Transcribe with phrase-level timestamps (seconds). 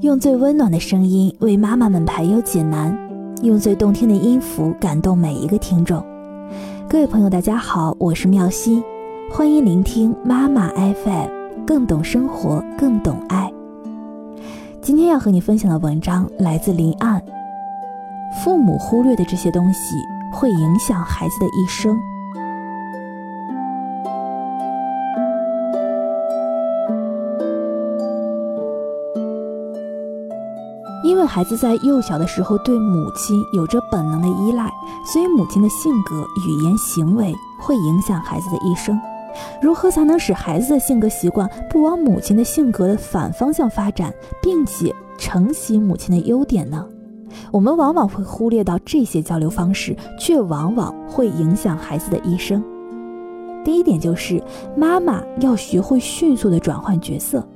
[0.00, 2.96] 用最温暖的声音为妈妈们排忧解难，
[3.42, 6.00] 用最动听的音符感动每一个听众。
[6.88, 8.80] 各位朋友，大家好，我是妙西，
[9.28, 13.52] 欢迎聆听妈妈 FM，更懂生活，更懂爱。
[14.80, 17.20] 今天要和你分享的文章来自林岸。
[18.44, 19.96] 父母忽略的这些东西，
[20.32, 21.98] 会影响孩子的一生。
[31.04, 34.70] 因为孩子在幼小的时候对母亲有着本能的依赖，
[35.04, 38.98] 所以母亲的性格、语言、行为会影响孩子的一生。
[39.62, 44.12] 如何才能使孩子的性格习惯不往母亲的性格的反方向发展，
[44.42, 46.84] 并且承袭母亲的优点呢？
[47.52, 52.62] 我们往往会忽略到这些交流方式，却往往会影响孩子的一生。
[53.64, 54.42] 第一点就是，
[54.76, 57.46] 妈妈要学会迅速的转换角色。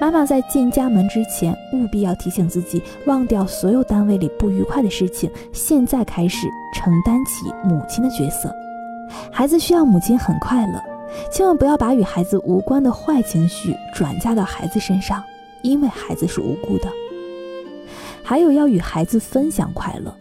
[0.00, 8.54] 妈妈在进家门之前，务必要提醒自己，忘掉所有单位里不愉快的事情，现在开始承担起母亲的角色。
[9.30, 10.82] 孩子需要母亲很快乐，
[11.32, 15.22] 千万不要把与孩子无关的坏情绪转嫁到孩子身上，
[15.62, 16.88] 因为孩子是无辜的。
[18.22, 20.14] 还有要与孩子分享快乐。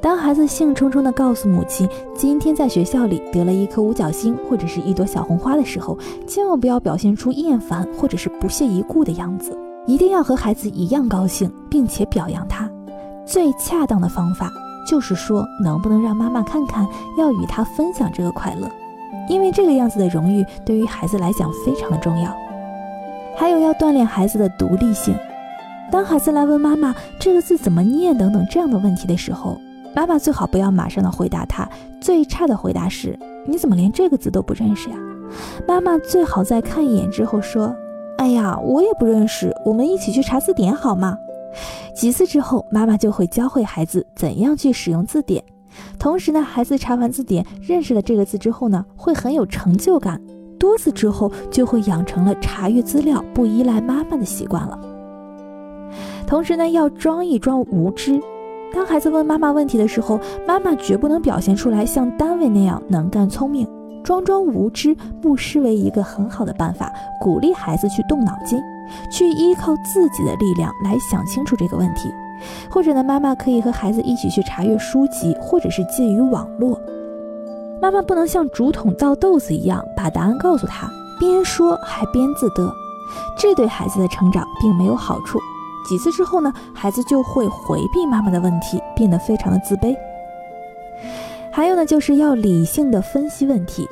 [0.00, 12.70] 当孩子兴冲冲地告诉母亲今天在学校里得了一颗五角星或者是一朵小红花的时候，千万不要表现出厌烦或者是不屑一顾的样子，一定要和孩子一样高兴，并且表扬他。
[13.26, 14.50] 最恰当的方法
[14.88, 16.86] 就是说，能不能让妈妈看看，
[17.18, 18.68] 要与他分享这个快乐，
[19.28, 22.34] 因为这个样子的荣誉对于孩子来讲非常的重要。
[23.36, 25.14] 还有要锻炼孩子的独立性。
[25.90, 29.58] 当孩子来问妈妈这个字怎么念等等这样的问题的时候，
[29.94, 31.68] 妈妈最好不要马上的回答他，
[32.00, 34.96] 最差的回答是：“你怎么连这个字都不认识呀？”
[35.66, 37.74] 妈妈最好在看一眼之后说
[38.18, 41.16] ：“哎呀，我也不认识，我们一起去查字典好吗？”
[41.94, 45.42] 几次之后，妈妈就会教会孩子怎样去使用字典。
[45.98, 50.20] 同时呢，孩子查完字典认识了这个字之后呢，会很有成就感。
[50.58, 54.78] 多次之后，就会养成了查阅资料不依赖妈妈的习惯了。
[56.26, 58.20] 同时呢，要装一装无知。
[58.72, 63.66] 当孩子问妈妈问题的时候，妈妈绝不能表现出来像单位那样能干聪明，
[64.04, 66.92] 装装无知不失为一个很好的办法。
[67.20, 68.60] 鼓励孩子去动脑筋，
[69.10, 72.12] 去依靠自己的力量来想清楚这个问题。
[72.70, 76.78] 或者呢，妈妈可以和孩子一起去查阅书籍，或者是借于网络。
[77.82, 82.72] 妈妈不能像竹筒倒豆子一样把答案告诉他，边说还边自得，
[83.36, 85.38] 这对孩子的成长并没有好处。
[85.86, 89.96] 几次之后呢，孩子就会回避妈妈的问题，变得非常的自卑。
[91.52, 93.88] 还有呢，就是要理性的分析问题。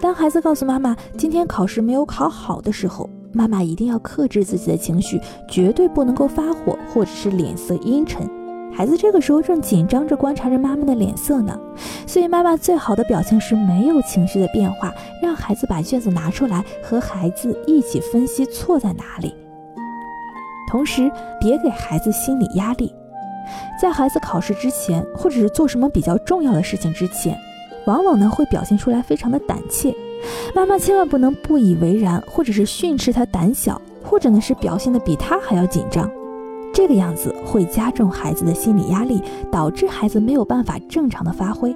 [0.00, 8.28] 当孩子告诉妈妈今天考试没有考好的时候，妈妈一定要克制自己的情绪，绝对不能够发火或者是脸色阴沉。
[8.72, 11.58] 孩子这个时候正紧张着观察着妈妈的脸色呢，
[12.06, 19.34] 所以妈妈最好的表情是没有情绪的变化，让孩子把卷子拿出来，和孩子一起分析错在哪里。
[20.70, 21.10] 同时，
[21.40, 22.94] 别给孩子心理压力，
[23.82, 27.36] 在孩子考试之前，或者是做什么比较重要的事情之前，
[27.86, 29.92] 往往呢会表现出来非常的胆怯。
[30.54, 36.08] 妈妈千万不能不以为然，或者是训斥他胆小，或者呢是表现的比他还要紧张，
[36.72, 39.20] 这个样子会加重孩子的心理压力，
[39.50, 41.74] 导致孩子没有办法正常的发挥。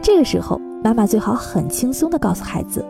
[0.00, 2.82] 这个时候，妈妈最好很轻松的告诉孩子，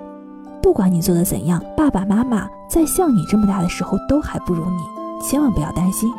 [0.63, 4.94] 不管你做的怎样，爸爸妈妈在像你这么大的时候都还不如你。
[5.21, 6.13] 千万不要担心，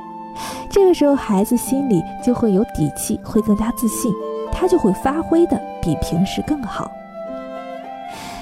[0.69, 4.11] 这个时候孩子心里就会有底气，会更加自信，
[4.51, 6.89] 他就会发挥的比平时更好。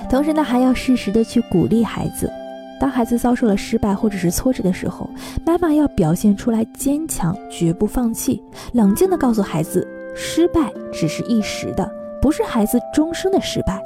[0.09, 2.31] 同时呢，还要适时的去鼓励孩子。
[2.79, 5.09] 当孩子遭受了失败或者是挫折的时候，
[5.45, 8.43] 妈妈要表现出来坚强，绝不放弃，
[8.73, 11.89] 冷静的告诉孩子，失败只是一时的，
[12.21, 13.81] 不是孩子终生的失败。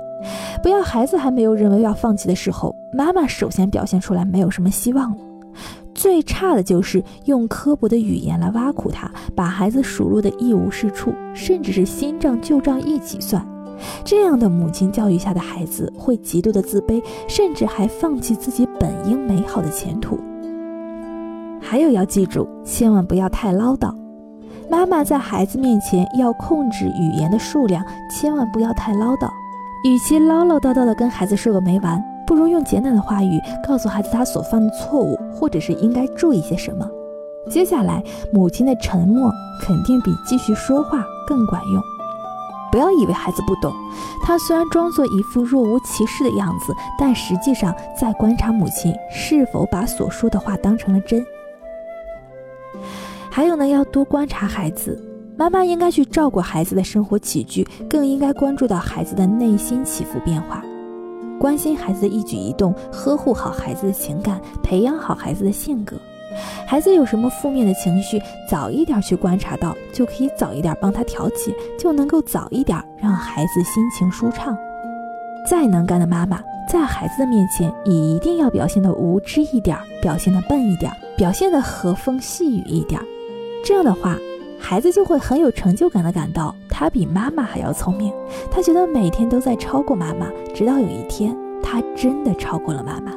[0.64, 5.18] 不要孩子还没有认为要放弃的时候，妈妈首先表现出来没有什么希望了。
[6.08, 13.46] 最差的就是用刻薄的语言来挖苦他，把孩子数落的一无是处，甚至是新账旧账一起算。
[14.06, 20.18] 这样的母亲教育下的孩子会极度的自卑，甚至还放弃自己本应美好的前途。
[21.60, 23.94] 还有要记住，千万不要太唠叨。
[24.72, 29.30] 妈妈在孩子面前要控制语言的数量，千万不要太唠叨。
[29.84, 32.02] 与其唠唠叨叨的跟孩子说个没完。
[32.28, 36.86] 不如用简短的话语告诉孩子他所犯的错误，或者是应该注意些什么。
[37.50, 38.04] 接下来，
[38.34, 39.32] 母亲的沉默
[39.62, 41.82] 肯定比继续说话更管用。
[42.70, 43.74] 不要以为孩子不懂，
[44.22, 51.26] 他虽然装作一副若无其事的样子，但实际上在观察母亲是否把所说的话当成了真。
[53.32, 55.02] 还有呢，要多观察孩子。
[55.38, 60.64] 妈妈应该去照顾孩子的生活起居，更应该关注到孩子的内心起伏变化，
[61.40, 65.96] 关心孩子的一举一动，呵护好孩子的情感，培养好孩子的性格。
[66.68, 74.58] 孩子有什么负面的情绪，早一点去观察到，就可以早一点帮他调节，就能够早一点让孩子心情舒畅。
[75.50, 83.00] 再能干的妈妈，在孩子的面前也一定要表现的无知一点，表现的笨一点，表现的和风细雨一点。
[83.64, 84.18] 这样的话。
[84.60, 88.14] 孩子就会很有成就感的感到他比妈妈还要聪明，
[88.52, 93.12] 他觉得每天都在超过妈妈，直到有一天他真的超过了妈妈。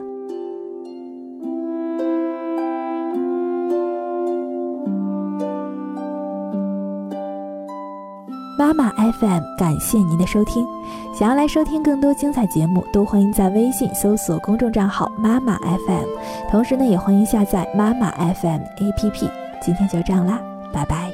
[8.59, 10.67] 妈妈 FM，感谢您的收听。
[11.15, 16.07] 想要来收听更多精彩节目，都欢迎在微信搜索公众账号妈妈 FM，
[16.51, 19.31] 同时呢，也欢迎下载妈妈 FM APP。
[19.63, 20.39] 今天就这样啦，
[20.73, 21.10] 拜拜。